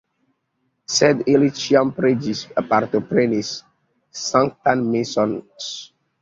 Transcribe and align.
Sed 0.93 1.19
ili 1.33 1.49
ĉiam 1.59 1.91
preĝis, 1.97 2.41
partoprenis 2.71 3.53
sanktan 4.23 4.83
meson 4.97 5.37
ks. 5.45 5.71